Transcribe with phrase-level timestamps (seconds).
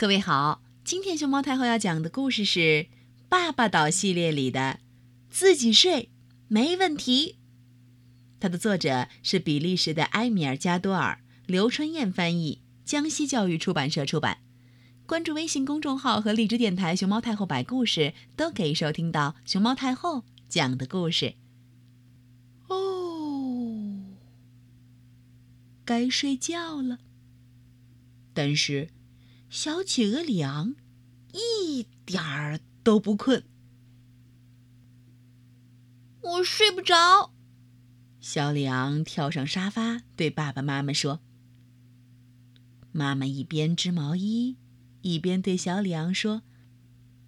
[0.00, 2.58] 各位好，今天熊猫太后要讲的故事是
[3.28, 4.80] 《爸爸岛》系列里的
[5.28, 6.08] 《自己睡
[6.48, 7.32] 没问题》。
[8.40, 14.38] 它的作者是比利时的埃米尔·加多尔，刘春燕翻译，江西教育出版社出版。
[15.04, 21.34] 关注微信公众号和荔枝电台“熊猫太后摆故事”，都可以收听到熊猫太后讲的故事。
[22.68, 24.16] 哦，
[25.84, 27.00] 该睡觉了。
[28.32, 28.88] 但是。
[29.50, 30.76] 小企鹅里昂
[31.32, 33.42] 一点儿都不困，
[36.22, 37.34] 我睡不着。
[38.20, 41.20] 小里昂跳上沙发，对爸爸妈妈说
[42.92, 44.56] ：“妈妈一边织毛衣，
[45.02, 46.42] 一边对小里昂说：‘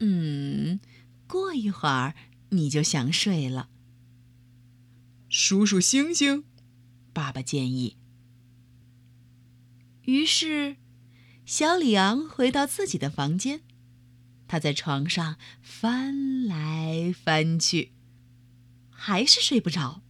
[0.00, 0.78] 嗯，
[1.26, 2.14] 过一会儿
[2.50, 3.70] 你就想睡了。’
[5.30, 6.44] 数数星星，
[7.14, 7.96] 爸爸建议。
[10.02, 10.76] 于是。”
[11.50, 13.62] 小里昂回到自己的房间，
[14.46, 17.90] 他在床上翻来翻去，
[18.88, 20.00] 还是睡不着。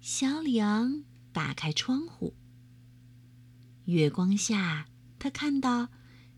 [0.00, 2.34] 小里昂打开窗户，
[3.84, 4.88] 月光下，
[5.20, 5.90] 他看到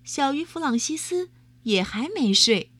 [0.05, 1.31] 小鱼弗朗西斯
[1.63, 2.71] 也还没睡。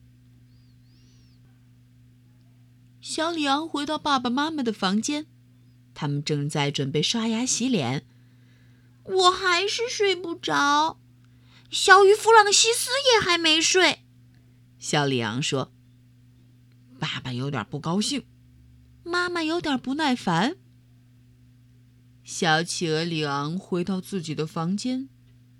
[3.01, 5.25] 小里昂回到爸爸妈妈的房间，
[5.95, 8.05] 他们正在准备刷牙洗脸。
[9.11, 10.99] 我还是睡不着，
[11.71, 13.99] 小鱼弗朗西斯也还没睡。
[14.77, 15.71] 小里昂说
[16.99, 18.25] ：“爸爸有点不高兴，
[19.03, 20.57] 妈妈有点不耐烦。”
[22.23, 25.09] 小企鹅里昂回到自己的房间，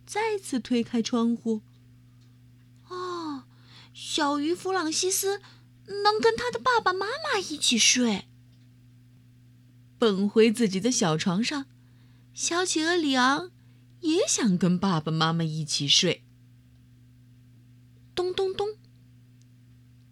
[0.05, 1.63] 再次推开窗户。
[2.87, 3.45] 哦，
[3.93, 5.41] 小鱼弗朗西斯
[6.03, 8.25] 能跟他的爸爸妈妈一起睡。
[9.97, 11.65] 蹦回自己的小床上。
[12.33, 13.51] 小企鹅里昂
[14.01, 16.23] 也想跟爸爸妈妈一起睡。
[18.15, 18.67] 咚咚咚！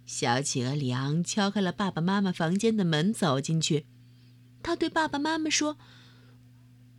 [0.05, 3.85] 小企鹅里昂敲开了爸爸妈妈房间的门，走进去。
[4.61, 5.77] 他对爸爸妈妈说：“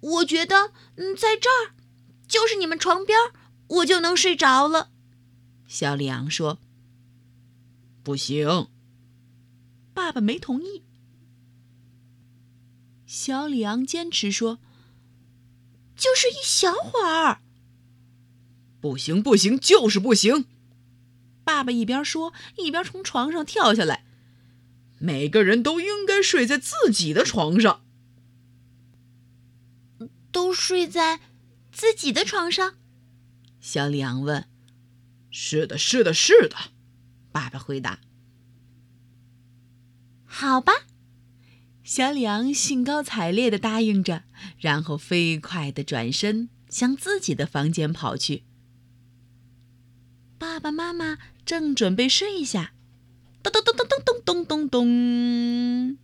[0.01, 1.75] 我觉得，嗯，在这儿，
[2.27, 3.19] 就是你们床边，
[3.69, 4.91] 我就能睡着了。”
[5.67, 6.59] 小里昂说
[8.03, 8.69] ：“不行。”
[9.93, 10.85] 爸爸没同意。
[13.05, 14.59] 小里昂坚持说。
[15.99, 17.41] 就是一小会儿，
[18.81, 20.47] 不行不行，就是不行！
[21.43, 24.05] 爸爸一边说，一边从床上跳下来。
[25.01, 27.83] 每个人都应该睡在自己的床上。
[30.31, 31.21] 都睡在
[31.73, 32.75] 自己的床上？
[33.61, 34.47] 小里昂问。
[35.31, 36.57] 是的，是的，是的，
[37.33, 37.99] 爸爸回答。
[40.25, 40.73] 好吧。
[41.89, 44.25] 小里昂兴高采烈地答应着，
[44.59, 48.43] 然后飞快地转身向自己的房间跑去。
[50.37, 51.17] 爸爸妈妈
[51.47, 52.75] 正准备睡下，
[53.43, 55.99] 咚咚咚咚咚咚咚咚咚，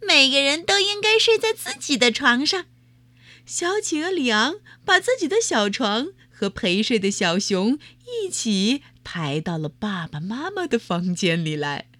[0.00, 2.64] 每个人都应该睡在自己的床上。
[3.44, 7.78] 小企鹅里昂把自己的小床和陪睡的小熊
[8.24, 11.90] 一起抬到了爸爸妈妈的房间里来。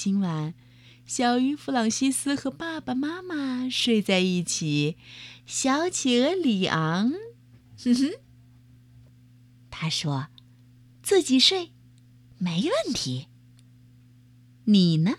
[0.00, 0.54] 今晚，
[1.04, 4.96] 小鱼弗朗西斯和爸爸妈妈睡在一起。
[5.44, 7.12] 小企鹅里昂，
[7.76, 8.12] 哼哼，
[9.68, 10.28] 他说
[11.02, 11.72] ：“自己睡，
[12.38, 13.26] 没问题。”
[14.66, 15.16] 你呢？